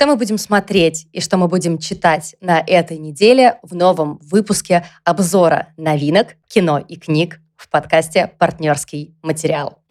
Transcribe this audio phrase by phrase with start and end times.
[0.00, 4.86] что мы будем смотреть и что мы будем читать на этой неделе в новом выпуске
[5.04, 9.82] обзора новинок кино и книг в подкасте «Партнерский материал».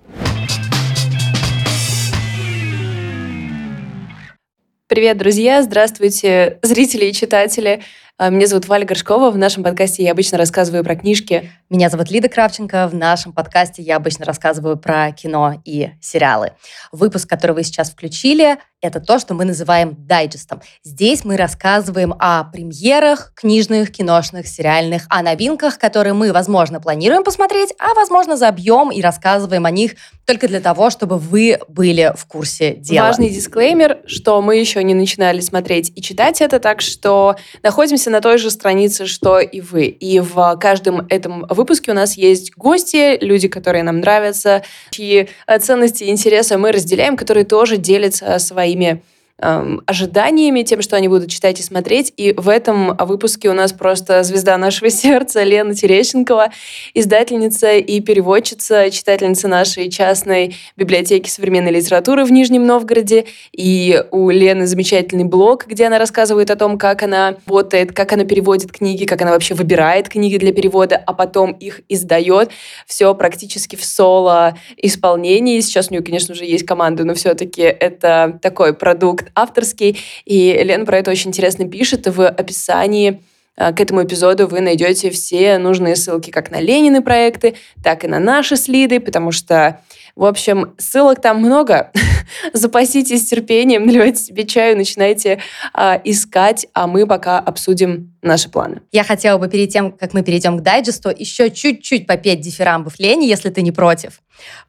[4.88, 5.62] Привет, друзья!
[5.62, 7.84] Здравствуйте, зрители и читатели.
[8.22, 9.32] А, меня зовут Валя Горшкова.
[9.32, 11.50] В нашем подкасте я обычно рассказываю про книжки.
[11.70, 12.90] Меня зовут Лида Кравченко.
[12.90, 16.52] В нашем подкасте я обычно рассказываю про кино и сериалы.
[16.92, 20.62] Выпуск, который вы сейчас включили, это то, что мы называем дайджестом.
[20.84, 27.74] Здесь мы рассказываем о премьерах книжных, киношных, сериальных, о новинках, которые мы, возможно, планируем посмотреть,
[27.78, 29.96] а, возможно, забьем и рассказываем о них
[30.26, 33.08] только для того, чтобы вы были в курсе дела.
[33.08, 38.22] Важный дисклеймер, что мы еще не начинали смотреть и читать это, так что находимся на
[38.22, 39.86] той же странице, что и вы.
[39.86, 45.30] И в каждом этом выпуске у нас есть гости, люди, которые нам нравятся, чьи
[45.62, 49.02] ценности и интересы мы разделяем, которые тоже делятся своими
[49.42, 52.14] эм, ожиданиями, тем, что они будут читать и смотреть.
[52.18, 56.50] И в этом выпуске у нас просто звезда нашего сердца Лена Терещенкова,
[56.94, 63.26] издательница и переводчица, читательница нашей частной библиотеки современной литературы в Нижнем Новгороде.
[63.52, 68.26] И у Лены замечательный блог, где она рассказывает о том, как она работает, как она
[68.26, 72.52] переводит книги, как она вообще выбирает книги для перевода, а потом их издает.
[72.86, 75.60] Все практически в соло исполнении.
[75.62, 80.86] Сейчас у нее, конечно же, есть команда, но все-таки это такой продукт авторский, и Лен
[80.86, 83.22] про это очень интересно пишет в описании
[83.58, 88.08] э, к этому эпизоду вы найдете все нужные ссылки как на Ленины проекты, так и
[88.08, 89.82] на наши слиды, потому что,
[90.16, 91.92] в общем, ссылок там много.
[92.54, 95.40] Запаситесь терпением, наливайте себе чаю, начинайте
[95.74, 98.82] а, искать, а мы пока обсудим наши планы.
[98.92, 103.28] Я хотела бы перед тем, как мы перейдем к дайджесту, еще чуть-чуть попеть дифирамбов Лене,
[103.28, 104.22] если ты не против.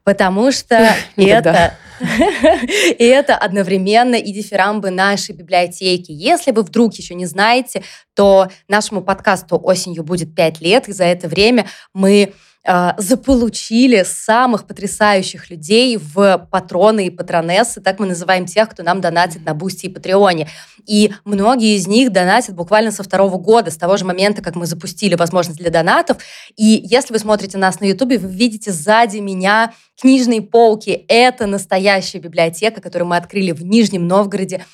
[0.03, 6.11] Потому что это и это одновременно и дифирамбы нашей библиотеки.
[6.11, 7.83] Если вы вдруг еще не знаете,
[8.15, 12.33] то нашему подкасту осенью будет 5 лет, и за это время мы
[12.63, 19.43] заполучили самых потрясающих людей в патроны и патронессы, так мы называем тех, кто нам донатит
[19.45, 20.47] на Бусти и Патреоне.
[20.85, 24.67] И многие из них донатят буквально со второго года, с того же момента, как мы
[24.67, 26.17] запустили возможность для донатов.
[26.55, 31.05] И если вы смотрите нас на Ютубе, вы видите сзади меня книжные полки.
[31.07, 34.65] Это настоящая библиотека, которую мы открыли в Нижнем Новгороде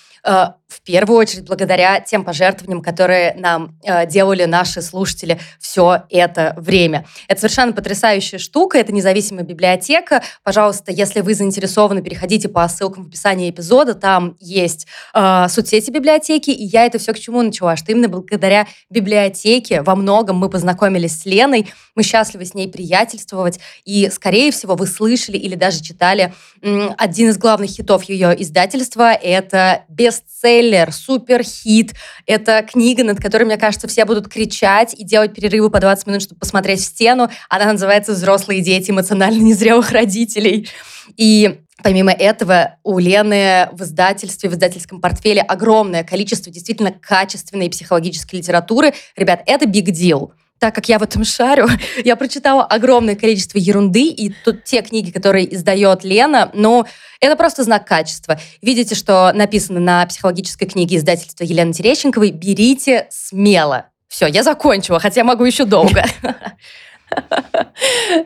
[0.67, 7.05] в первую очередь благодаря тем пожертвованиям, которые нам э, делали наши слушатели все это время.
[7.29, 10.23] Это совершенно потрясающая штука, это независимая библиотека.
[10.43, 16.49] Пожалуйста, если вы заинтересованы, переходите по ссылкам в описании эпизода, там есть э, соцсети библиотеки,
[16.49, 21.21] и я это все к чему начала, что именно благодаря библиотеке во многом мы познакомились
[21.21, 26.33] с Леной, мы счастливы с ней приятельствовать, и, скорее всего, вы слышали или даже читали
[26.61, 31.93] один из главных хитов ее издательства, это «Без бестселлер, суперхит.
[32.25, 36.21] Это книга, над которой, мне кажется, все будут кричать и делать перерывы по 20 минут,
[36.21, 37.29] чтобы посмотреть в стену.
[37.49, 40.69] Она называется «Взрослые дети эмоционально незрелых родителей».
[41.15, 48.39] И Помимо этого, у Лены в издательстве, в издательском портфеле огромное количество действительно качественной психологической
[48.39, 48.95] литературы.
[49.15, 51.67] Ребят, это big deal так как я в этом шарю,
[52.03, 56.85] я прочитала огромное количество ерунды, и тут те книги, которые издает Лена, ну,
[57.19, 58.39] это просто знак качества.
[58.61, 63.85] Видите, что написано на психологической книге издательства Елены Терещенковой «Берите смело».
[64.07, 66.03] Все, я закончила, хотя могу еще долго.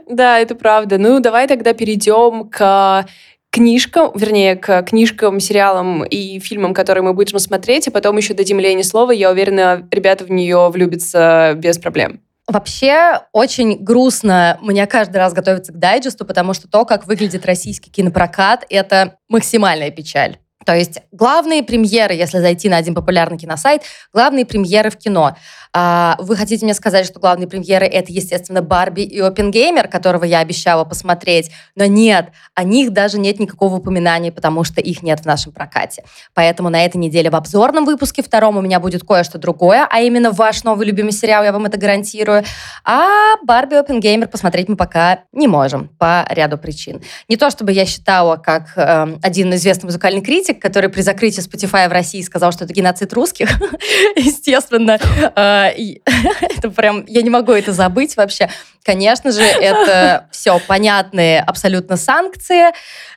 [0.10, 0.98] Да, это правда.
[0.98, 3.06] Ну, давай тогда перейдем к
[3.52, 8.60] книжкам, вернее, к книжкам, сериалам и фильмам, которые мы будем смотреть, а потом еще дадим
[8.60, 9.12] Лене слово.
[9.12, 12.22] Я уверена, ребята в нее влюбятся без проблем.
[12.48, 17.92] Вообще очень грустно мне каждый раз готовиться к дайджесту, потому что то, как выглядит российский
[17.92, 20.38] кинопрокат, это максимальная печаль.
[20.66, 23.84] То есть главные премьеры, если зайти на один популярный киносайт,
[24.14, 25.36] главные премьеры в кино.
[25.74, 30.40] А, вы хотите мне сказать, что главные премьеры это, естественно, Барби и Опенгеймер, которого я
[30.40, 35.26] обещала посмотреть, но нет, о них даже нет никакого упоминания, потому что их нет в
[35.26, 36.04] нашем прокате.
[36.34, 40.32] Поэтому на этой неделе в обзорном выпуске втором у меня будет кое-что другое, а именно
[40.32, 42.44] ваш новый любимый сериал, я вам это гарантирую.
[42.84, 47.02] А Барби Опенгеймер посмотреть мы пока не можем по ряду причин.
[47.30, 51.88] Не то чтобы я считала, как э, один известный музыкальный критик, который при закрытии Spotify
[51.88, 53.50] в России сказал, что это геноцид русских,
[54.16, 55.00] естественно,
[55.36, 58.50] э, это прям, я не могу это забыть вообще.
[58.84, 62.72] Конечно же, это все понятные абсолютно санкции,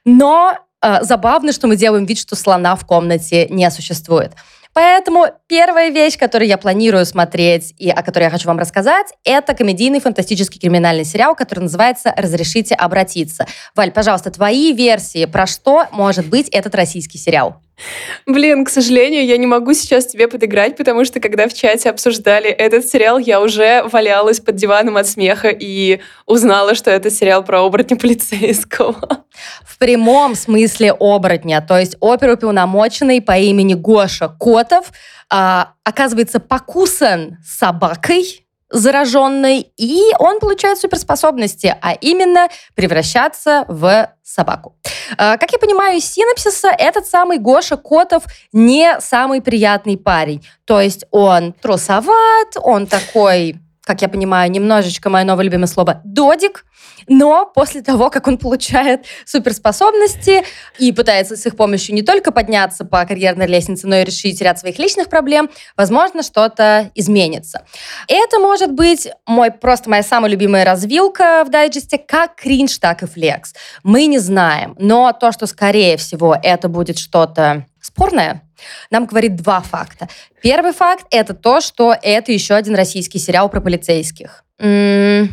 [0.05, 4.33] но э, забавно, что мы делаем вид, что слона в комнате не существует.
[4.75, 9.55] Поэтому первая вещь, которую я планирую смотреть и о которой я хочу вам рассказать, это
[9.55, 13.47] комедийный фантастический криминальный сериал, который называется «Разрешите обратиться».
[13.77, 17.63] Валь, пожалуйста, твои версии, про что может быть этот российский сериал?
[18.27, 22.49] Блин, к сожалению, я не могу сейчас тебе подыграть, потому что когда в чате обсуждали
[22.49, 27.61] этот сериал, я уже валялась под диваном от смеха и узнала, что это сериал про
[27.61, 29.25] оборотня полицейского.
[29.67, 34.93] В прямом смысле оборотня, то есть оперуполномоченный по имени Гоша Котов
[35.29, 44.77] а, оказывается покусан собакой, зараженной, и он получает суперспособности, а именно превращаться в собаку.
[45.17, 50.47] А, как я понимаю из синапсиса, этот самый Гоша Котов не самый приятный парень.
[50.65, 56.65] То есть он трусоват, он такой как я понимаю, немножечко мое новое любимое слово «додик»,
[57.07, 60.45] но после того, как он получает суперспособности
[60.79, 64.59] и пытается с их помощью не только подняться по карьерной лестнице, но и решить ряд
[64.59, 67.67] своих личных проблем, возможно, что-то изменится.
[68.09, 73.07] Это может быть мой, просто моя самая любимая развилка в дайджесте, как кринж, так и
[73.07, 73.55] флекс.
[73.83, 78.43] Мы не знаем, но то, что, скорее всего, это будет что-то спорное,
[78.91, 80.09] нам говорит два факта.
[80.43, 84.45] Первый факт— это то, что это еще один российский сериал про полицейских.
[84.59, 85.31] М-м-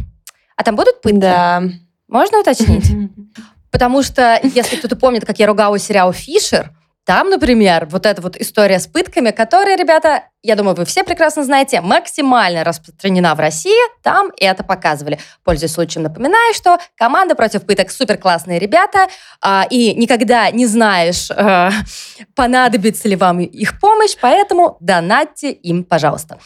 [0.55, 1.19] а там будут пытки?
[1.19, 1.63] Да.
[2.07, 2.85] Можно уточнить?
[3.71, 6.71] Потому что, если кто-то помнит, как я ругала сериал «Фишер»,
[7.05, 11.43] там, например, вот эта вот история с пытками, которая, ребята, я думаю, вы все прекрасно
[11.43, 15.19] знаете, максимально распространена в России, там это показывали.
[15.43, 19.07] Пользуясь случаем, напоминаю, что команда против пыток супер классные ребята,
[19.45, 21.69] э, и никогда не знаешь, э,
[22.35, 26.39] понадобится ли вам их помощь, поэтому донатьте им, пожалуйста.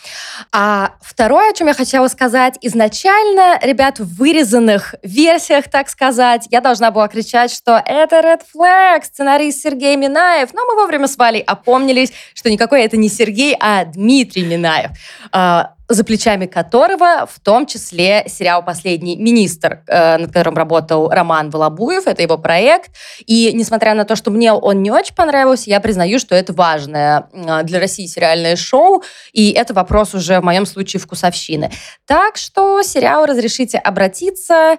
[0.52, 6.60] А второе, о чем я хотела сказать, изначально, ребят, в вырезанных версиях, так сказать, я
[6.60, 11.42] должна была кричать, что это Red Flag, сценарист Сергей Минаев, но мы вовремя с Валей
[11.42, 14.92] опомнились, что никакой это не Сергей, а Дмитрий Минаев,
[15.32, 21.52] а, за плечами которого в том числе сериал «Последний министр», э, над которым работал Роман
[21.52, 22.92] Волобуев, это его проект.
[23.26, 27.30] И несмотря на то, что мне он не очень понравился, я признаю, что это важное
[27.34, 31.72] а, для России сериальное шоу, и это вопрос уже в моем случае вкусовщины.
[32.06, 34.78] Так что сериал «Разрешите обратиться».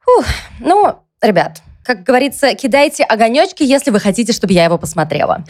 [0.00, 0.24] Фух,
[0.60, 5.44] ну, ребят, как говорится, кидайте огонечки, если вы хотите, чтобы я его посмотрела.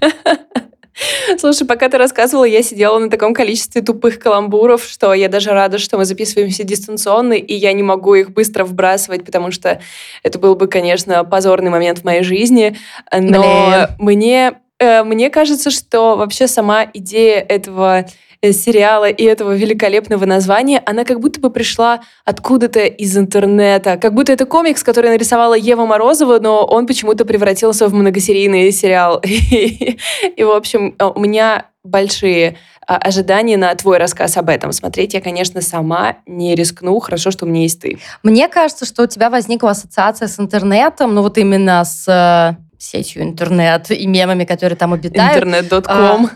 [1.38, 5.78] Слушай, пока ты рассказывала, я сидела на таком количестве тупых каламбуров, что я даже рада,
[5.78, 9.80] что мы записываемся дистанционно, и я не могу их быстро вбрасывать, потому что
[10.22, 12.76] это был бы, конечно, позорный момент в моей жизни.
[13.12, 13.88] Но Блин.
[13.98, 18.06] мне э, мне кажется, что вообще сама идея этого
[18.52, 23.96] сериала и этого великолепного названия, она как будто бы пришла откуда-то из интернета.
[23.96, 29.20] Как будто это комикс, который нарисовала Ева Морозова, но он почему-то превратился в многосерийный сериал.
[29.24, 32.56] И, в общем, у меня большие
[32.86, 34.72] а, ожидания на твой рассказ об этом.
[34.72, 36.98] Смотреть я, конечно, сама не рискну.
[37.00, 37.98] Хорошо, что у меня есть ты.
[38.22, 43.22] Мне кажется, что у тебя возникла ассоциация с интернетом, ну вот именно с э, сетью
[43.22, 45.44] интернет и мемами, которые там обитают.
[45.44, 46.30] Интернет.ком.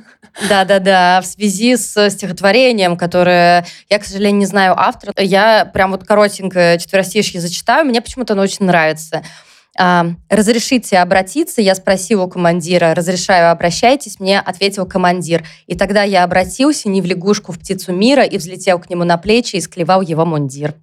[0.48, 5.12] Да-да-да, в связи с стихотворением, которое я, к сожалению, не знаю автора.
[5.16, 9.22] Я прям вот коротенько четверостишье зачитаю, мне почему-то оно очень нравится.
[9.80, 12.94] А, «Разрешите обратиться?» Я спросила у командира.
[12.94, 15.44] «Разрешаю, обращайтесь?» Мне ответил командир.
[15.69, 19.19] И тогда я обратился не в лягушку, в птицу мира и взлетел к нему на
[19.19, 20.75] плечи и склевал его мундир.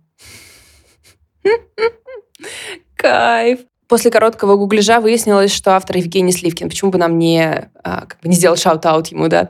[2.96, 3.60] Кайф.
[3.88, 6.70] После короткого гугляжа выяснилось, что автор Евгений Сливкин.
[6.70, 9.50] Почему бы нам не, а, как бы не сделать shout-out ему, да?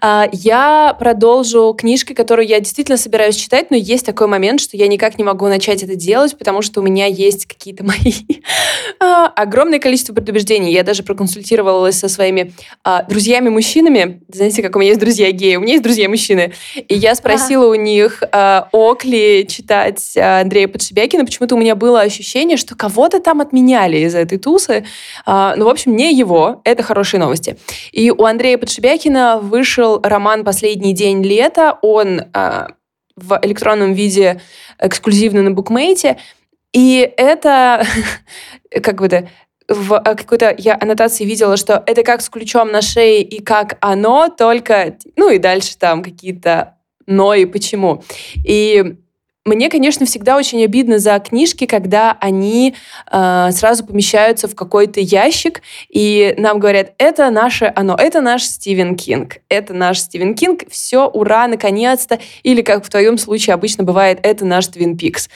[0.00, 4.88] А, я продолжу книжкой, которую я действительно собираюсь читать, но есть такой момент, что я
[4.88, 8.12] никак не могу начать это делать, потому что у меня есть какие-то мои
[9.00, 10.72] а, огромное количество предубеждений.
[10.72, 12.54] Я даже проконсультировалась со своими
[13.08, 14.22] друзьями-мужчинами.
[14.32, 16.54] Знаете, как у меня есть друзья геи, у меня есть друзья-мужчины.
[16.88, 18.22] И я спросила у них,
[18.72, 21.24] ок ли читать Андрея Подшибякина.
[21.24, 24.84] Почему-то у меня было ощущение, что кого-то там от меня сняли из этой тусы.
[25.26, 26.60] А, ну, в общем, не его.
[26.64, 27.56] Это хорошие новости.
[27.92, 31.78] И у Андрея Подшибякина вышел роман «Последний день лета».
[31.82, 32.68] Он а,
[33.16, 34.40] в электронном виде
[34.78, 36.16] эксклюзивно на букмейте.
[36.72, 37.84] И это,
[38.82, 39.28] как бы это,
[39.68, 44.28] в какой-то я аннотации видела, что это как с ключом на шее и как оно,
[44.28, 46.72] только, ну и дальше там какие-то
[47.08, 48.02] но и почему.
[48.44, 48.96] И
[49.46, 52.74] мне, конечно, всегда очень обидно за книжки, когда они
[53.10, 58.96] э, сразу помещаются в какой-то ящик, и нам говорят, это наше оно, это наш Стивен
[58.96, 62.18] Кинг, это наш Стивен Кинг, все, ура, наконец-то.
[62.42, 65.30] Или, как в твоем случае обычно бывает, это наш Твин Пикс.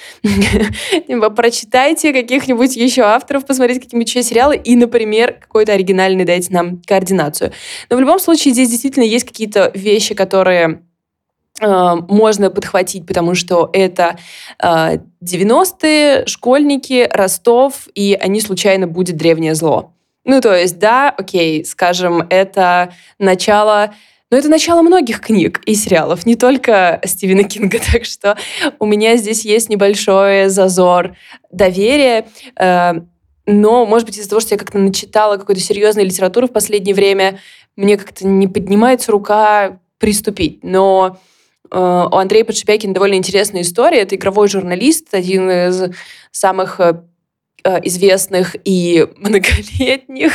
[1.36, 7.52] Прочитайте каких-нибудь еще авторов, посмотрите какие-нибудь еще сериалы, и, например, какой-то оригинальный дайте нам координацию.
[7.88, 10.82] Но в любом случае здесь действительно есть какие-то вещи, которые
[11.60, 14.16] можно подхватить, потому что это
[14.62, 19.92] 90-е, э, школьники, Ростов, и они случайно будет древнее зло.
[20.24, 23.94] Ну, то есть, да, окей, скажем, это начало
[24.30, 27.78] но это начало многих книг и сериалов, не только Стивена Кинга.
[27.92, 28.36] Так что
[28.78, 31.16] у меня здесь есть небольшой зазор
[31.50, 32.28] доверия.
[32.56, 32.92] Э,
[33.46, 37.40] но, может быть, из-за того, что я как-то начитала какой-то серьезной литературы в последнее время,
[37.74, 40.60] мне как-то не поднимается рука приступить.
[40.62, 41.18] Но
[41.70, 44.00] у Андрея Подшипякина довольно интересная история.
[44.00, 45.94] Это игровой журналист, один из
[46.32, 47.02] самых э,
[47.62, 50.32] Э, известных и многолетних.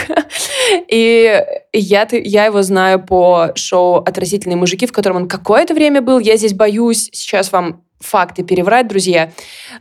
[0.88, 6.20] И я, я его знаю по шоу «Отразительные мужики», в котором он какое-то время был.
[6.20, 9.32] Я здесь боюсь сейчас вам факты переврать, друзья,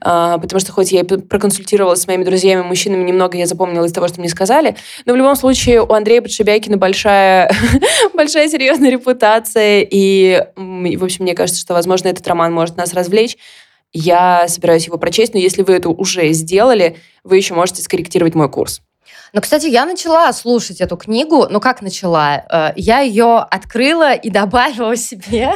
[0.00, 3.92] а, потому что хоть я и проконсультировалась с моими друзьями, мужчинами, немного я запомнила из
[3.92, 7.50] того, что мне сказали, но в любом случае у Андрея Подшибякина большая,
[8.14, 13.36] большая серьезная репутация, и, в общем, мне кажется, что, возможно, этот роман может нас развлечь.
[13.92, 18.48] Я собираюсь его прочесть, но если вы это уже сделали, вы еще можете скорректировать мой
[18.48, 18.82] курс.
[19.32, 21.46] Ну, кстати, я начала слушать эту книгу.
[21.50, 22.44] Ну, как начала?
[22.50, 25.54] Э, я ее открыла и добавила себе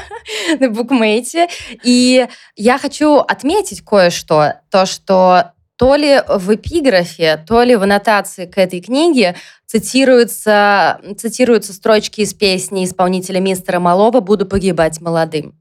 [0.58, 1.48] на букмейте.
[1.84, 2.26] И
[2.56, 4.54] я хочу отметить кое-что.
[4.70, 9.36] То, что то ли в эпиграфе, то ли в аннотации к этой книге
[9.66, 15.54] цитируются, цитируются строчки из песни исполнителя мистера Малова «Буду погибать молодым».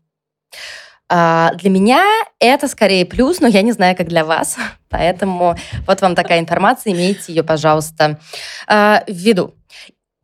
[1.10, 2.04] А, для меня
[2.40, 4.58] это скорее плюс, но я не знаю, как для вас.
[4.90, 8.20] Поэтому вот вам такая информация, имейте ее, пожалуйста,
[8.68, 9.54] а, в виду.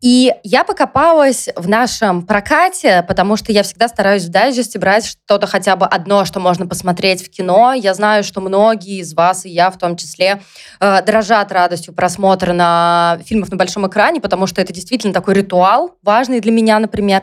[0.03, 5.47] И я покопалась в нашем прокате, потому что я всегда стараюсь в дайджесте брать что-то
[5.47, 7.71] хотя бы одно, что можно посмотреть в кино.
[7.71, 10.41] Я знаю, что многие из вас, и я в том числе,
[10.81, 15.95] э, дрожат радостью просмотра на фильмов на большом экране, потому что это действительно такой ритуал,
[16.03, 17.21] важный для меня, например.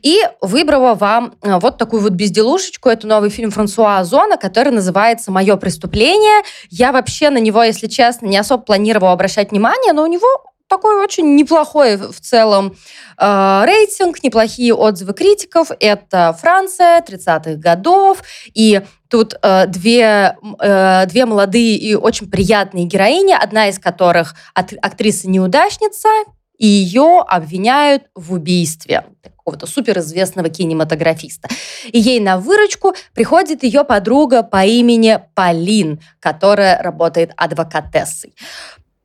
[0.00, 2.90] И выбрала вам э, вот такую вот безделушечку.
[2.90, 6.44] Это новый фильм Франсуа Озона, который называется «Мое преступление».
[6.70, 10.28] Я вообще на него, если честно, не особо планировала обращать внимание, но у него
[10.70, 12.76] такой очень неплохой в целом
[13.18, 15.70] э, рейтинг, неплохие отзывы критиков.
[15.80, 18.22] Это Франция 30-х годов,
[18.54, 26.08] и тут э, две, э, две молодые и очень приятные героини, одна из которых актриса-неудачница,
[26.56, 31.48] и ее обвиняют в убийстве какого-то суперизвестного кинематографиста.
[31.90, 38.34] И ей на выручку приходит ее подруга по имени Полин, которая работает адвокатессой.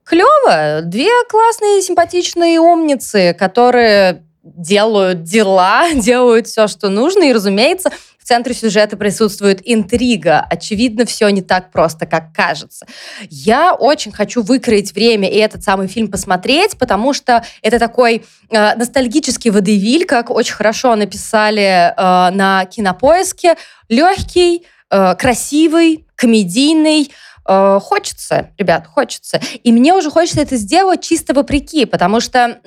[0.05, 0.81] Клево.
[0.83, 7.23] Две классные, симпатичные умницы, которые делают дела, делают все, что нужно.
[7.23, 10.45] И, разумеется, в центре сюжета присутствует интрига.
[10.49, 12.85] Очевидно, все не так просто, как кажется.
[13.29, 18.75] Я очень хочу выкроить время и этот самый фильм посмотреть, потому что это такой э,
[18.75, 23.57] ностальгический водевиль, как очень хорошо написали э, на кинопоиске.
[23.89, 27.11] Легкий, э, красивый, комедийный,
[27.47, 29.39] Э, хочется, ребят, хочется.
[29.63, 32.59] И мне уже хочется это сделать чисто вопреки, потому что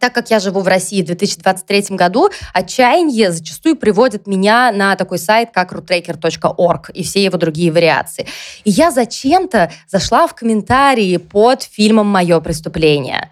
[0.00, 5.18] так как я живу в России в 2023 году, отчаяние зачастую приводит меня на такой
[5.18, 8.26] сайт, как roottracker.org и все его другие вариации.
[8.64, 13.30] И я зачем-то зашла в комментарии под фильмом «Мое преступление».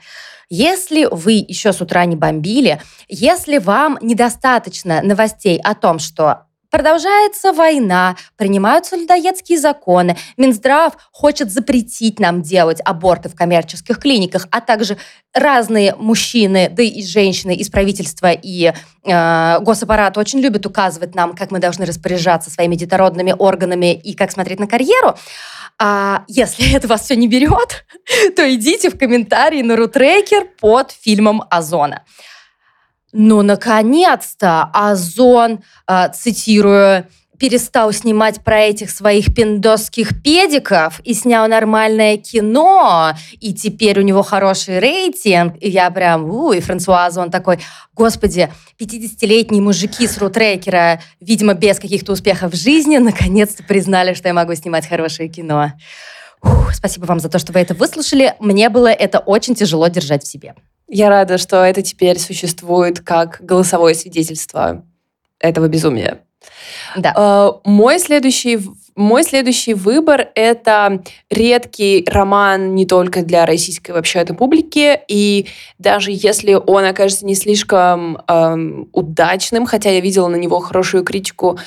[0.49, 7.52] Если вы еще с утра не бомбили, если вам недостаточно новостей о том, что Продолжается
[7.52, 14.96] война, принимаются людоедские законы, Минздрав хочет запретить нам делать аборты в коммерческих клиниках, а также
[15.34, 18.72] разные мужчины, да и женщины из правительства и
[19.04, 24.32] э, госаппарата очень любят указывать нам, как мы должны распоряжаться своими детородными органами и как
[24.32, 25.14] смотреть на карьеру.
[25.78, 27.84] А если это вас все не берет,
[28.34, 32.02] то идите в комментарии на Рутрекер под фильмом Озона.
[33.12, 37.07] Ну, наконец-то Озон, э, цитирую,
[37.42, 44.23] перестал снимать про этих своих пиндосских педиков и снял нормальное кино, и теперь у него
[44.23, 45.57] хороший рейтинг.
[45.61, 47.59] И я прям, у, и Франсуа Озон такой,
[47.97, 54.35] господи, 50-летние мужики с рутрекера, видимо, без каких-то успехов в жизни, наконец-то признали, что я
[54.35, 55.73] могу снимать хорошее кино.
[56.45, 58.37] Ух, спасибо вам за то, что вы это выслушали.
[58.38, 60.54] Мне было это очень тяжело держать в себе.
[60.94, 64.84] Я рада, что это теперь существует как голосовое свидетельство
[65.38, 66.18] этого безумия.
[66.96, 67.14] Да.
[67.16, 68.58] Uh, мой следующий
[68.94, 75.46] мой следующий выбор— это редкий роман не только для российской вообще этой публики, и
[75.78, 81.58] даже если он окажется не слишком эм, удачным, хотя я видела на него хорошую критику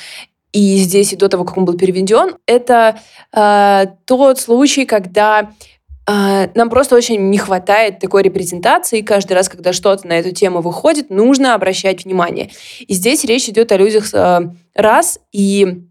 [0.53, 2.99] и здесь, и до того, как он был переведен, это
[3.33, 5.49] э, тот случай, когда а,
[6.07, 9.01] нам просто очень не хватает такой репрезентации.
[9.01, 12.51] Каждый раз, когда что-то на эту тему выходит, нужно обращать внимание.
[12.79, 14.41] И здесь речь идет о людях э,
[14.75, 15.83] раз и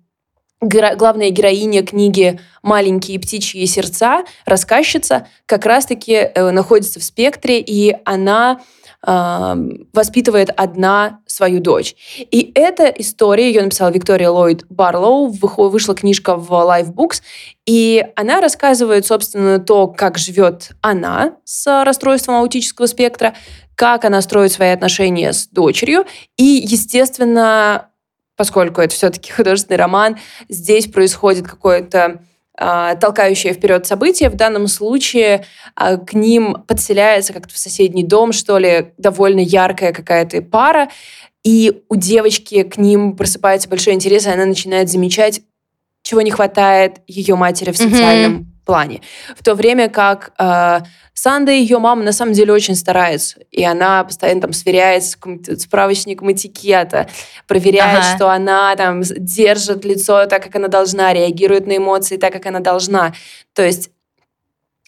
[0.60, 8.60] главная героиня книги «Маленькие птичьи сердца», рассказчица, как раз-таки э, находится в спектре, и она
[9.06, 9.56] э,
[9.92, 11.94] воспитывает одна свою дочь.
[12.30, 17.22] И эта история, ее написала Виктория Ллойд Барлоу, вышла книжка в Live Books,
[17.66, 23.34] и она рассказывает, собственно, то, как живет она с расстройством аутического спектра,
[23.74, 26.04] как она строит свои отношения с дочерью,
[26.36, 27.90] и, естественно,
[28.36, 30.18] поскольку это все-таки художественный роман,
[30.48, 32.20] здесь происходит какое-то
[32.56, 34.30] а, толкающее вперед событие.
[34.30, 35.44] В данном случае
[35.74, 40.88] а, к ним подселяется как-то в соседний дом, что ли, довольно яркая какая-то пара,
[41.42, 45.42] и у девочки к ним просыпается большой интерес, и она начинает замечать,
[46.02, 48.53] чего не хватает ее матери в социальном.
[48.64, 49.00] Плане.
[49.36, 50.80] В то время как э,
[51.14, 53.38] Санда, ее мама, на самом деле очень старается.
[53.52, 57.08] И она постоянно там сверяется с справочником этикета,
[57.46, 58.16] проверяет, ага.
[58.16, 62.60] что она там держит лицо так, как она должна, реагирует на эмоции так, как она
[62.60, 63.14] должна.
[63.54, 63.90] То есть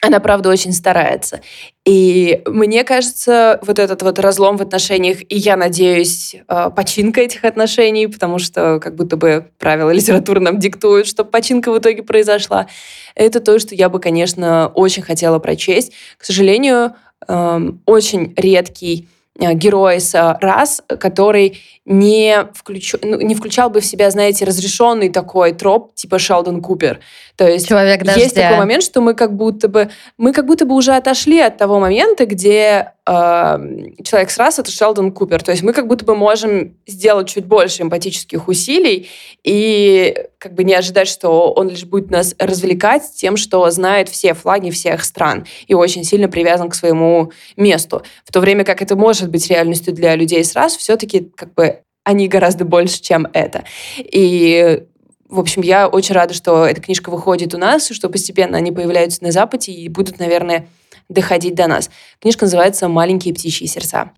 [0.03, 1.41] она, правда, очень старается.
[1.85, 7.45] И мне кажется, вот этот вот разлом в отношениях, и я надеюсь, э, починка этих
[7.45, 12.67] отношений, потому что как будто бы правила литературы нам диктуют, чтобы починка в итоге произошла,
[13.15, 15.93] это то, что я бы, конечно, очень хотела прочесть.
[16.19, 16.95] К сожалению,
[17.26, 22.95] эм, очень редкий герой с раз, который не, включ...
[23.02, 27.00] ну, не включал бы в себя, знаете, разрешенный такой троп, типа Шелдон Купер.
[27.37, 30.75] То есть Человек есть такой момент, что мы как будто бы мы как будто бы
[30.75, 35.41] уже отошли от того момента, где э, человек с раз это Шелдон Купер.
[35.41, 39.09] То есть мы как будто бы можем сделать чуть больше эмпатических усилий
[39.45, 44.35] и как бы не ожидать, что он лишь будет нас развлекать тем, что знает все
[44.35, 48.03] флаги всех стран и очень сильно привязан к своему месту.
[48.25, 51.83] В то время как это может быть реальностью для людей с раз, все-таки как бы
[52.03, 53.65] они гораздо больше, чем это.
[53.99, 54.83] И
[55.29, 59.23] в общем, я очень рада, что эта книжка выходит у нас, что постепенно они появляются
[59.25, 60.69] на Западе и будут, наверное,
[61.09, 61.91] доходить до нас.
[62.21, 64.11] Книжка называется «Маленькие птичьи сердца».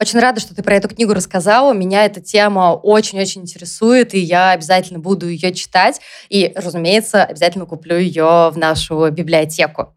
[0.00, 1.72] Очень рада, что ты про эту книгу рассказала.
[1.72, 6.00] Меня эта тема очень-очень интересует, и я обязательно буду ее читать.
[6.28, 9.94] И, разумеется, обязательно куплю ее в нашу библиотеку.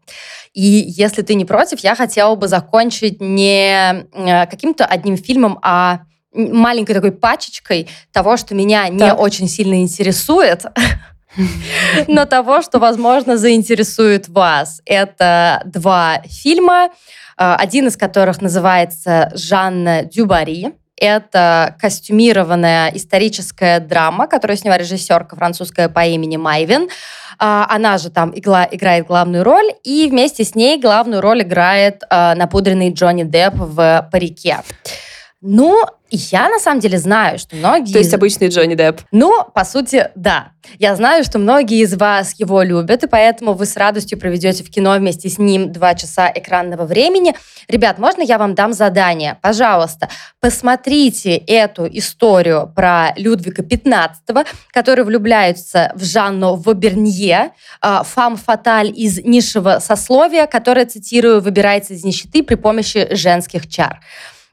[0.52, 6.00] И если ты не против, я хотела бы закончить не э, каким-то одним фильмом, а
[6.34, 8.92] маленькой такой пачечкой того, что меня так.
[8.92, 10.64] не очень сильно интересует,
[12.08, 14.80] но того, что, возможно, заинтересует вас.
[14.84, 16.88] Это два фильма, э,
[17.36, 20.72] один из которых называется «Жанна Дюбари».
[20.96, 26.88] Это костюмированная историческая драма, которую сняла режиссерка французская по имени Майвин.
[27.38, 32.04] А, она же там игла, играет главную роль, и вместе с ней главную роль играет
[32.08, 34.58] э, напудренный Джонни Депп в парике.
[35.44, 37.92] Ну, я на самом деле знаю, что многие...
[37.92, 39.00] То есть обычный Джонни Депп?
[39.10, 40.52] Ну, по сути, да.
[40.78, 44.70] Я знаю, что многие из вас его любят, и поэтому вы с радостью проведете в
[44.70, 47.34] кино вместе с ним два часа экранного времени.
[47.66, 49.38] Ребят, можно я вам дам задание?
[49.42, 57.50] Пожалуйста, посмотрите эту историю про Людвига XV, который влюбляется в Жанну Вобернье,
[57.80, 64.00] а, фам фаталь из низшего сословия, которая, цитирую, выбирается из нищеты при помощи женских чар.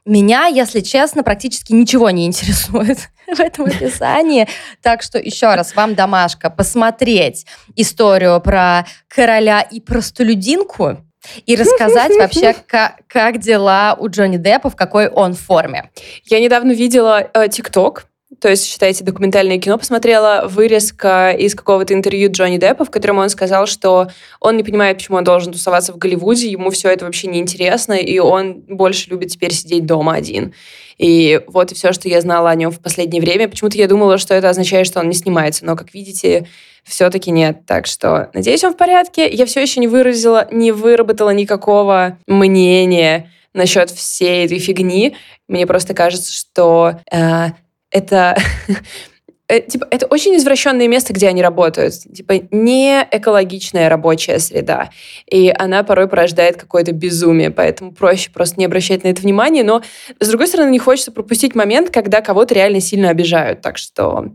[0.04, 4.48] Меня, если честно, практически ничего не интересует в этом описании.
[4.82, 10.98] Так что еще раз, вам домашка посмотреть историю про короля и простолюдинку
[11.46, 15.90] и рассказать вообще, как, как дела у Джонни Деппа, в какой он форме.
[16.24, 18.06] Я недавно видела э, ТикТок,
[18.40, 23.28] то есть, считайте, документальное кино посмотрела, вырезка из какого-то интервью Джонни Деппа, в котором он
[23.28, 24.08] сказал, что
[24.40, 27.92] он не понимает, почему он должен тусоваться в Голливуде, ему все это вообще не интересно,
[27.92, 30.54] и он больше любит теперь сидеть дома один.
[30.96, 33.48] И вот и все, что я знала о нем в последнее время.
[33.48, 36.46] Почему-то я думала, что это означает, что он не снимается, но, как видите,
[36.84, 37.64] все-таки нет.
[37.66, 39.28] Так что, надеюсь, он в порядке.
[39.28, 45.16] Я все еще не выразила, не выработала никакого мнения насчет всей этой фигни.
[45.48, 47.46] Мне просто кажется, что э,
[47.90, 48.36] это
[49.48, 51.94] э, типа, это очень извращенное место, где они работают.
[51.94, 54.90] Типа, не экологичная рабочая среда.
[55.30, 59.64] И она порой порождает какое-то безумие, поэтому проще просто не обращать на это внимание.
[59.64, 59.82] Но,
[60.18, 63.60] с другой стороны, не хочется пропустить момент, когда кого-то реально сильно обижают.
[63.60, 64.26] Так что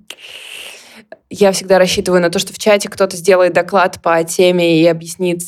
[1.29, 5.41] я всегда рассчитываю на то, что в чате кто-то сделает доклад по теме и объяснит,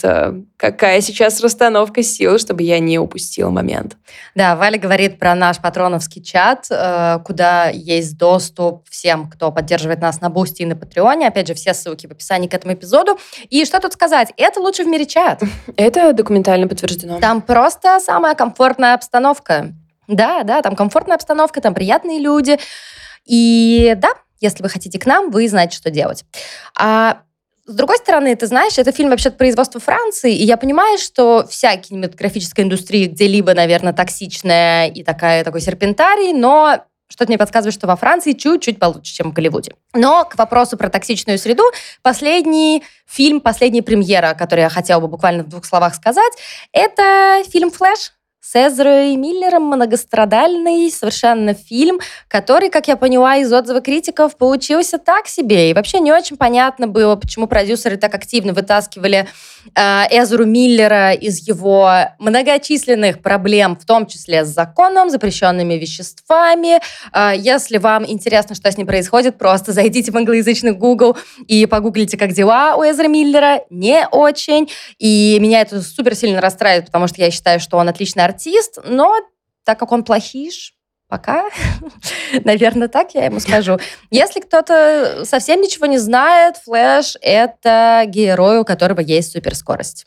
[0.58, 3.96] какая сейчас расстановка сил, чтобы я не упустила момент.
[4.36, 10.20] Да, Валя говорит про наш патроновский чат, э, куда есть доступ всем, кто поддерживает нас
[10.22, 11.28] на Бусти и на Патреоне.
[11.28, 13.20] Опять же, все ссылки в описании к этому эпизоду.
[13.50, 14.34] И что тут сказать?
[14.38, 15.42] Это лучший в мире чат.
[15.78, 17.20] Это документально подтверждено.
[17.20, 19.74] Там просто самая комфортная обстановка.
[20.08, 22.58] Да, да, там комфортная обстановка, там приятные люди.
[23.26, 26.26] И да, Если вы хотите к нам, вы знаете, что делать.
[26.78, 27.22] А
[27.66, 31.76] с другой стороны, ты знаешь, это фильм вообще производства Франции, и я понимаю, что вся
[31.76, 37.96] кинематографическая индустрия где-либо, наверное, токсичная и такая, такой серпентарий, но что-то мне подсказывает, что во
[37.96, 39.74] Франции чуть-чуть получше, чем в Голливуде.
[39.94, 41.64] Но к вопросу про токсичную среду,
[42.02, 46.34] последний фильм, последняя премьера, который я хотела бы буквально в двух словах сказать,
[46.72, 48.12] это фильм «Флэш»,
[48.50, 55.28] с Эзрой Миллером многострадальный совершенно фильм, который, как я поняла из отзыва критиков, получился так
[55.28, 55.70] себе.
[55.70, 59.28] И вообще не очень понятно было, почему продюсеры так активно вытаскивали
[59.76, 59.82] э,
[60.12, 66.80] Эзру Миллера из его многочисленных проблем, в том числе с законом, запрещенными веществами.
[67.12, 72.18] Э, если вам интересно, что с ним происходит, просто зайдите в англоязычный Google и погуглите,
[72.18, 73.60] как дела у Эзра Миллера.
[73.70, 74.70] Не очень.
[75.00, 78.78] И меня это супер сильно расстраивает, потому что я считаю, что он отличный артист, артист,
[78.86, 79.16] но
[79.64, 80.76] так как он плохиш,
[81.08, 81.50] пока,
[82.44, 83.80] наверное, так я ему скажу.
[84.12, 90.06] Если кто-то совсем ничего не знает, Флэш— это герой, у которого есть суперскорость.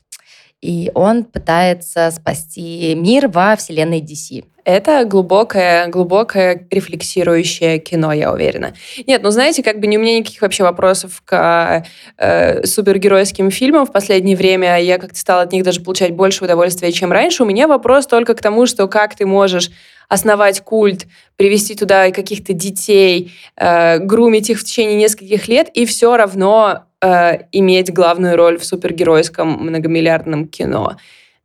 [0.61, 4.45] И он пытается спасти мир во вселенной DC.
[4.71, 8.73] Это глубокое, глубокое рефлексирующее кино, я уверена.
[9.05, 11.85] Нет, ну знаете, как бы не у меня никаких вообще вопросов к
[12.17, 14.81] э, супергеройским фильмам в последнее время.
[14.81, 17.43] Я как-то стала от них даже получать больше удовольствия, чем раньше.
[17.43, 19.73] У меня вопрос только к тому, что как ты можешь
[20.09, 26.17] основать культ, привести туда каких-то детей, э, грумить их в течение нескольких лет, и все
[26.17, 30.97] равно э, иметь главную роль в супергеройском многомиллиардном кино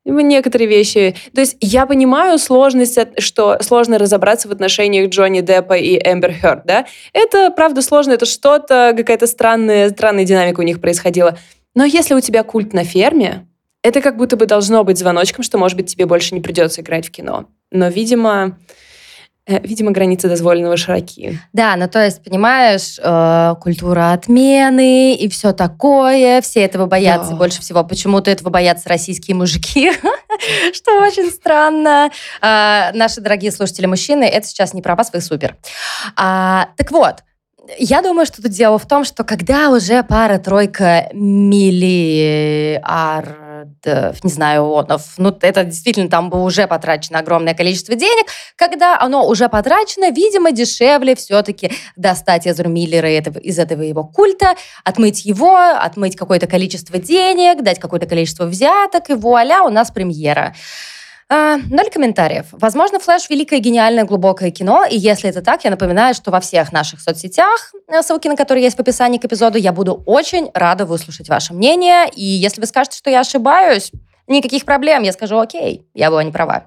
[0.05, 1.15] некоторые вещи.
[1.33, 6.65] То есть я понимаю сложность, что сложно разобраться в отношениях Джонни Деппа и Эмбер Хёрд,
[6.65, 6.85] да?
[7.13, 11.37] Это, правда, сложно, это что-то, какая-то странная, странная динамика у них происходила.
[11.73, 13.47] Но если у тебя культ на ферме,
[13.83, 17.07] это как будто бы должно быть звоночком, что, может быть, тебе больше не придется играть
[17.07, 17.47] в кино.
[17.71, 18.57] Но, видимо,
[19.47, 21.39] видимо, границы дозволенного широки.
[21.53, 27.35] Да, ну то есть, понимаешь, э, культура отмены и все такое, все этого боятся да.
[27.37, 27.83] больше всего.
[27.83, 29.91] Почему-то этого боятся российские мужики,
[30.73, 32.09] что очень странно.
[32.41, 35.55] Э, наши дорогие слушатели мужчины, это сейчас не про вас, вы супер.
[36.15, 37.17] А, так вот,
[37.77, 42.85] я думаю, что тут дело в том, что когда уже пара-тройка миллиард
[43.85, 45.13] не знаю, онов.
[45.17, 48.27] Ну, это действительно там было уже потрачено огромное количество денег.
[48.55, 55.25] Когда оно уже потрачено, видимо, дешевле все-таки достать Эзру Миллера из этого его культа, отмыть
[55.25, 60.53] его, отмыть какое-то количество денег, дать какое-то количество взяток, и вуаля, у нас премьера.
[61.27, 62.45] А, ноль комментариев.
[62.51, 66.71] Возможно, «Флэш»— великое, гениальное, глубокое кино, и если это так, я напоминаю, что во всех
[66.71, 70.85] наших соцсетях, э, ссылки на которые есть в описании к эпизоду, я буду очень рада
[70.85, 73.91] выслушать ваше мнение, и если вы скажете, что я ошибаюсь,
[74.27, 76.65] никаких проблем, я скажу, окей, я была не права.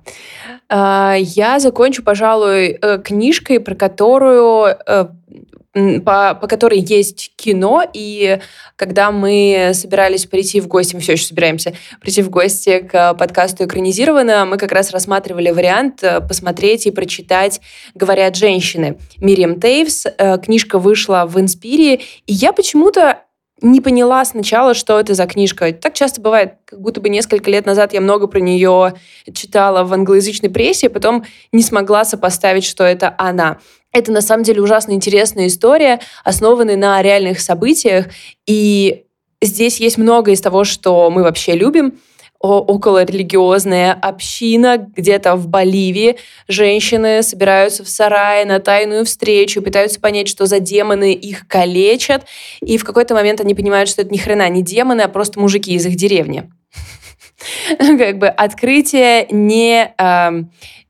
[0.68, 5.07] А, я закончу, пожалуй, э, книжкой, про которую э,
[5.75, 8.41] по, по которой есть кино, и
[8.77, 13.65] когда мы собирались прийти в гости, мы все еще собираемся прийти в гости к подкасту
[13.65, 17.61] «Экранизировано», мы как раз рассматривали вариант э, посмотреть и прочитать
[17.95, 20.07] «Говорят женщины» Мириам Тейвс.
[20.07, 23.23] Э, книжка вышла в Инспире, и я почему-то
[23.61, 25.73] не поняла сначала, что это за книжка.
[25.73, 28.95] Так часто бывает, как будто бы несколько лет назад я много про нее
[29.35, 33.59] читала в англоязычной прессе, потом не смогла сопоставить, что это она.
[33.92, 38.07] Это на самом деле ужасно интересная история, основанная на реальных событиях.
[38.46, 39.05] И
[39.40, 41.98] здесь есть много из того, что мы вообще любим
[42.40, 46.16] около религиозная община где-то в Боливии.
[46.46, 52.27] Женщины собираются в сарае на тайную встречу, пытаются понять, что за демоны их калечат.
[52.61, 55.74] И в какой-то момент они понимают, что это ни хрена не демоны, а просто мужики
[55.74, 56.48] из их деревни.
[57.79, 59.92] Как бы открытие не,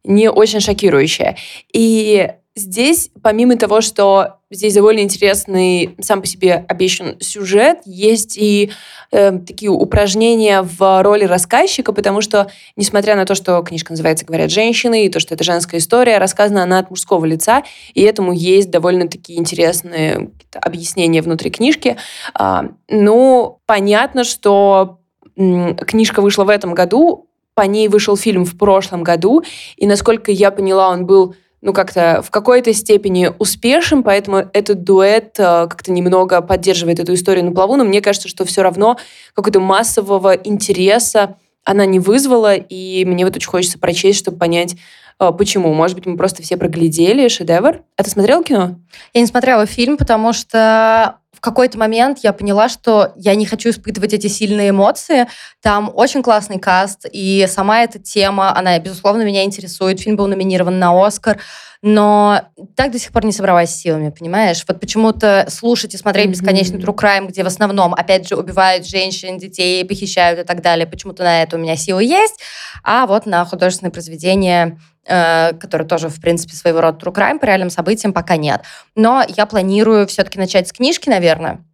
[0.04, 1.36] не очень шокирующее.
[1.72, 2.28] И
[2.58, 8.72] Здесь, помимо того, что здесь довольно интересный сам по себе обещан сюжет, есть и
[9.12, 14.50] э, такие упражнения в роли рассказчика, потому что, несмотря на то, что книжка называется «Говорят
[14.50, 17.62] женщины», и то, что это женская история, рассказана она от мужского лица,
[17.94, 21.96] и этому есть довольно такие интересные объяснения внутри книжки.
[22.34, 24.98] А, ну, понятно, что
[25.36, 29.44] книжка вышла в этом году, по ней вышел фильм в прошлом году,
[29.76, 35.34] и, насколько я поняла, он был ну, как-то в какой-то степени успешен, поэтому этот дуэт
[35.38, 38.96] э, как-то немного поддерживает эту историю на плаву, но мне кажется, что все равно
[39.34, 44.76] какого-то массового интереса она не вызвала, и мне вот очень хочется прочесть, чтобы понять,
[45.18, 45.74] э, почему.
[45.74, 47.82] Может быть, мы просто все проглядели шедевр.
[47.96, 48.76] А ты смотрела кино?
[49.12, 53.70] Я не смотрела фильм, потому что в какой-то момент я поняла, что я не хочу
[53.70, 55.28] испытывать эти сильные эмоции.
[55.62, 60.00] Там очень классный каст, и сама эта тема, она, безусловно, меня интересует.
[60.00, 61.38] Фильм был номинирован на Оскар,
[61.80, 62.42] но
[62.74, 64.64] так до сих пор не собралась силами, понимаешь?
[64.66, 66.30] Вот почему-то слушать и смотреть mm-hmm.
[66.30, 70.88] бесконечный true crime, где в основном, опять же, убивают женщин, детей, похищают и так далее,
[70.88, 72.40] почему-то на это у меня силы есть,
[72.82, 77.46] а вот на художественное произведение Э, который тоже, в принципе, своего рода true crime по
[77.46, 78.62] реальным событиям пока нет.
[78.94, 81.64] Но я планирую все-таки начать с книжки, наверное,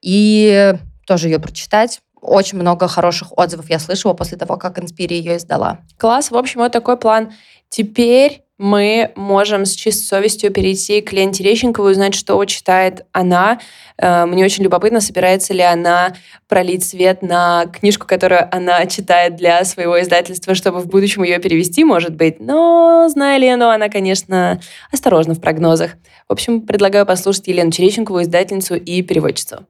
[0.00, 0.74] и
[1.06, 2.00] тоже ее прочитать.
[2.20, 5.78] Очень много хороших отзывов я слышала после того, как Инспири ее издала.
[5.98, 6.30] Класс.
[6.30, 7.32] В общем, вот такой план.
[7.68, 13.58] Теперь мы можем с чистой совестью перейти к Лене Терещенковой и узнать, что читает она.
[13.98, 16.14] Э, мне очень любопытно, собирается ли она
[16.46, 21.82] пролить свет на книжку, которую она читает для своего издательства, чтобы в будущем ее перевести,
[21.82, 22.38] может быть.
[22.38, 24.60] Но, зная Лену, она, конечно,
[24.92, 25.94] осторожна в прогнозах.
[26.28, 29.66] В общем, предлагаю послушать Елену Терещенкову, издательницу и переводчицу.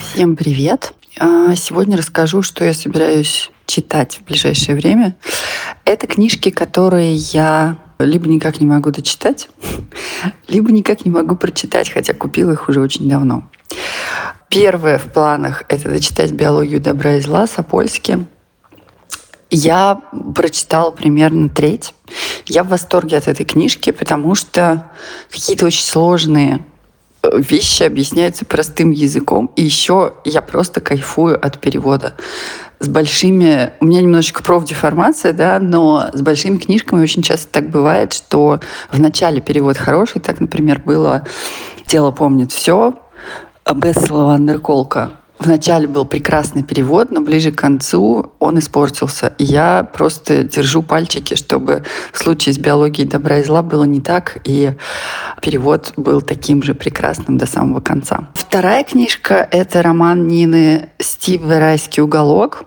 [0.00, 0.92] Всем привет!
[1.18, 5.16] А, сегодня расскажу, что я собираюсь читать в ближайшее время.
[5.86, 9.48] Это книжки, которые я либо никак не могу дочитать,
[10.48, 13.48] либо никак не могу прочитать, хотя купила их уже очень давно.
[14.50, 18.26] Первое в планах— это дочитать «Биологию добра и зла» Сапольски.
[19.48, 20.02] Я
[20.34, 21.94] прочитала примерно треть.
[22.46, 24.90] Я в восторге от этой книжки, потому что
[25.30, 26.64] какие-то очень сложные
[27.32, 29.52] вещи объясняются простым языком.
[29.54, 32.14] И еще я просто кайфую от перевода.
[32.78, 33.72] С большими...
[33.80, 38.60] У меня немножечко профдеформация, да, но с большими книжками очень часто так бывает, что
[38.90, 40.20] в начале перевод хороший.
[40.20, 41.24] Так, например, было
[41.86, 42.94] «Тело помнит все»,
[43.74, 49.34] Бессела Вандерколка Вначале был прекрасный перевод, но ближе к концу он испортился.
[49.38, 54.00] И я просто держу пальчики, чтобы в случае с биологией добра и зла было не
[54.00, 54.72] так, и
[55.42, 58.28] перевод был таким же прекрасным до самого конца.
[58.34, 62.64] Вторая книжка— это роман Нины «Стив Райский уголок».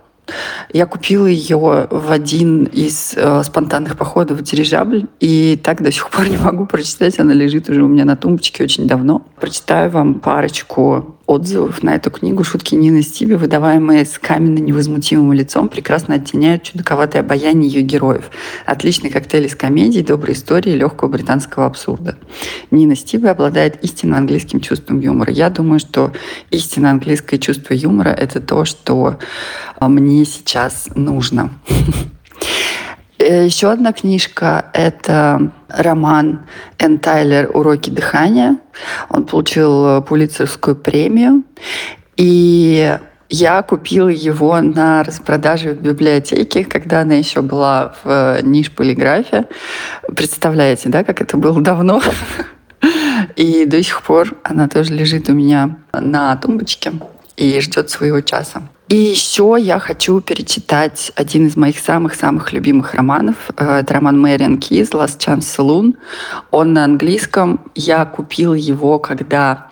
[0.72, 6.10] Я купила ее в один из э, спонтанных походов в дирижабль, и так до сих
[6.10, 7.20] пор не могу прочитать.
[7.20, 9.24] Она лежит уже у меня на тумбочке очень давно.
[9.40, 16.16] Прочитаю вам парочку отзывов на эту книгу «Шутки Нины Стиби», выдаваемые с каменно-невозмутимым лицом, прекрасно
[16.16, 18.32] оттеняют чудаковатое обаяние ее героев.
[18.66, 22.18] Отличный коктейль из комедий, доброй истории и легкого британского абсурда.
[22.72, 25.32] Нина Стиби обладает истинно английским чувством юмора.
[25.32, 26.12] Я думаю, что
[26.50, 29.20] истинно английское чувство юмора— это то, что
[29.80, 31.52] мне сейчас нужно.
[33.20, 36.46] Э, Еще одна книжка— это роман
[36.78, 38.58] Энн Тайлер «Уроки дыхания».
[39.10, 41.44] Он получил Пулицерскую премию.
[42.16, 42.98] И
[43.30, 49.46] я купила его на распродаже в библиотеке, когда она еще была в ниш полиграфе.
[50.16, 52.02] Представляете, да, как это было давно?
[53.36, 56.94] И до сих пор она тоже лежит у меня на тумбочке
[57.36, 58.64] и ждет своего часа.
[58.90, 63.36] И еще я хочу перечитать один из моих самых-самых любимых романов.
[63.56, 65.96] Э, это роман Мэриан Киз «Last Chance Saloon».
[66.50, 67.62] Он на английском.
[67.76, 69.68] Я купила его, когда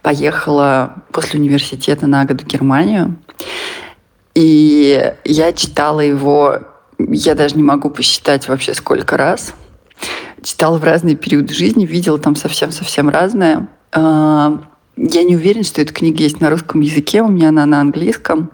[0.00, 3.16] поехала после университета на год в Германию.
[4.34, 6.60] И я читала его,
[6.98, 9.52] я даже не могу посчитать вообще сколько раз.
[10.42, 13.68] Читала в разные периоды жизни, видела там совсем-совсем разное.
[13.92, 14.56] Э,
[14.96, 18.50] я не уверена, что эта книга есть на русском языке, у меня она на английском.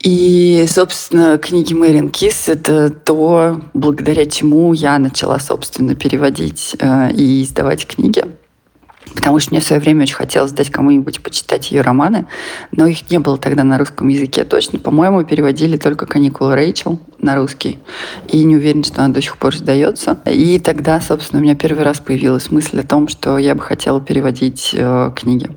[0.00, 7.42] И, собственно, книги Мэрин Кис— это то, благодаря чему я начала, собственно, переводить э, и
[7.42, 8.24] издавать книги
[9.14, 12.26] потому что мне в свое время очень хотелось дать кому-нибудь почитать ее романы,
[12.72, 14.78] но их не было тогда на русском языке точно.
[14.78, 17.78] По-моему, переводили только «Каникулы Рэйчел» на русский,
[18.28, 20.18] и не уверен, что она до сих пор издается.
[20.24, 24.00] И тогда, собственно, у меня первый раз появилась мысль о том, что я бы хотела
[24.00, 25.50] переводить э, книги.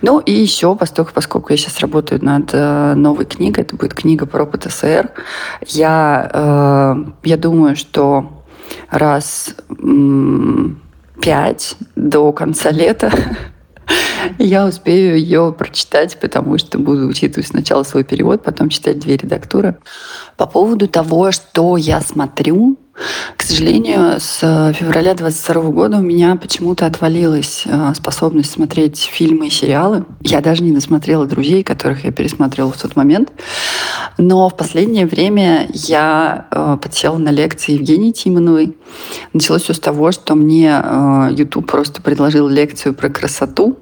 [0.00, 4.26] Ну и еще, поскольку, поскольку я сейчас работаю над э, новой книгой, это будет книга
[4.26, 5.10] про ПТСР,
[5.66, 8.44] я, э, я думаю, что
[8.90, 9.54] раз
[11.22, 13.12] 5 до конца лета
[14.38, 19.76] я успею ее прочитать, потому что буду учитывать сначала свой перевод, потом читать две редактуры.
[20.36, 22.76] По поводу того, что я смотрю,
[23.36, 24.40] к сожалению, с
[24.74, 30.04] февраля 22 года у меня почему-то отвалилась э, способность смотреть фильмы и сериалы.
[30.20, 33.32] Я даже не досмотрела «Друзей», которых я пересмотрела в тот момент.
[34.18, 38.76] Но в последнее время я э, подсела на лекции Евгении Тимоновой.
[39.32, 43.78] Началось все с того, что мне э, YouTube просто предложил лекцию про красоту.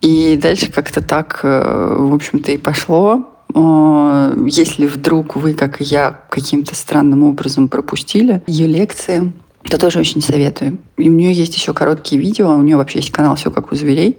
[0.00, 3.33] И дальше как-то так, в общем-то, и пошло.
[3.54, 10.00] А, если вдруг вы, как и я, каким-то странным образом пропустили ее лекции, то тоже
[10.00, 10.78] очень советую.
[10.98, 13.74] И у нее есть еще короткие видео, у нее вообще есть канал «Все как у
[13.74, 14.18] зверей».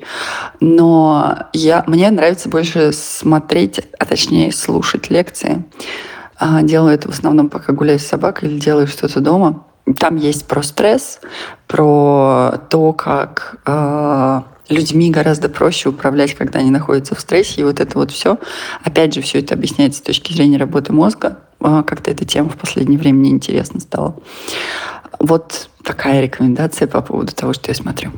[0.59, 5.63] Но я, мне нравится больше смотреть, а точнее слушать лекции.
[6.37, 9.65] А, делаю это в основном, пока гуляю с собакой или делаю что-то дома.
[9.99, 11.19] Там есть про стресс,
[11.67, 17.61] про то, как э, людьми гораздо проще управлять, когда они находятся в стрессе.
[17.61, 18.37] И вот это вот все,
[18.83, 21.39] опять же, все это объясняется с точки зрения работы мозга.
[21.61, 24.15] Э, как-то эта тема в последнее время мне интересно стала.
[25.19, 28.11] Вот такая рекомендация по поводу того, что я смотрю.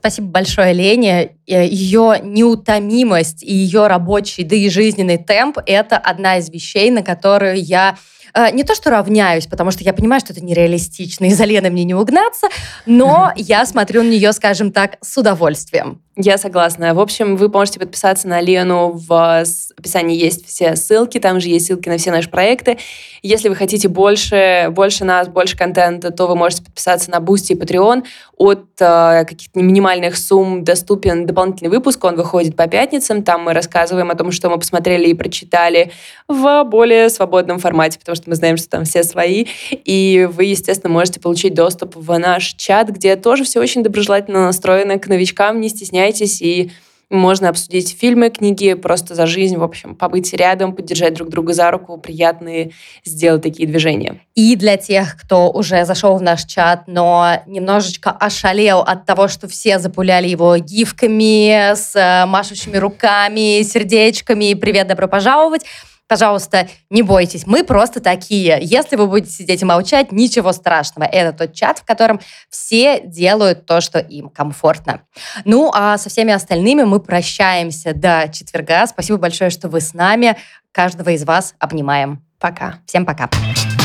[0.00, 1.32] Спасибо большое Лене.
[1.46, 7.02] Э, ее неутомимость и ее рабочий, да и жизненный темп– это одна из вещей, на
[7.02, 7.96] которую я
[8.34, 11.70] Э, не то что равняюсь, потому что я понимаю, что это нереалистично, и за Леной
[11.70, 12.48] мне не угнаться,
[12.86, 16.02] но я смотрю на нее, скажем так, с удовольствием.
[16.16, 16.92] Я согласна.
[16.92, 18.90] В общем, вы можете подписаться на Лену.
[18.92, 19.44] В
[19.78, 21.18] описании есть все ссылки.
[21.20, 22.78] Там же есть ссылки на все наши проекты.
[23.22, 27.54] Если вы хотите больше, больше нас, больше контента, то вы можете подписаться на Boosty и
[27.54, 28.02] Patreon.
[28.36, 32.02] От э, каких-то минимальных сумм доступен дополнительный выпуск.
[32.02, 33.22] Он выходит по пятницам.
[33.22, 35.92] Там мы рассказываем о том, что мы посмотрели и прочитали
[36.26, 39.46] в более свободном формате, потому что мы знаем, что там все свои.
[39.70, 44.98] И вы, естественно, можете получить доступ в наш чат, где тоже все очень доброжелательно настроено
[44.98, 45.60] к новичкам.
[45.60, 45.99] Не стесняйтесь
[46.42, 46.70] и
[47.10, 51.70] можно обсудить фильмы, книги, просто за жизнь, в общем, побыть рядом, поддержать друг друга за
[51.72, 52.70] руку, приятные
[53.04, 54.20] сделать такие движения.
[54.36, 59.48] И для тех, кто уже зашел в наш чат, но немножечко ошалел от того, что
[59.48, 65.64] все запуляли его гифками, с э, машущими руками, сердечками, привет, добро пожаловать,
[66.10, 68.58] Пожалуйста, не бойтесь, мы просто такие.
[68.60, 71.06] Если вы будете сидеть и молчать, ничего страшного.
[71.06, 72.18] Это тот чат, в котором
[72.48, 75.02] все делают то, что им комфортно.
[75.44, 78.88] Ну, а со всеми остальными мы прощаемся до четверга.
[78.88, 80.36] Спасибо большое, что вы с нами.
[80.72, 82.24] Каждого из вас обнимаем.
[82.40, 82.80] Пока.
[82.86, 83.28] Всем пока.
[83.28, 83.79] Пока.